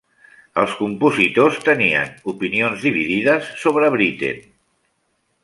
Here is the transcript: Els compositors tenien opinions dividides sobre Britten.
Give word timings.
Els 0.61 0.71
compositors 0.77 1.59
tenien 1.67 2.15
opinions 2.33 2.87
dividides 2.87 3.53
sobre 3.67 3.93
Britten. 3.99 4.43